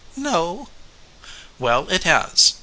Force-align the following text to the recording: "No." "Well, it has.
"No." 0.17 0.67
"Well, 1.59 1.87
it 1.91 2.05
has. 2.05 2.55